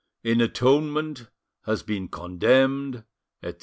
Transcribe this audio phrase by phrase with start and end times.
[0.23, 1.27] "In atonement
[1.65, 3.03] has been condemned,
[3.43, 3.59] etc.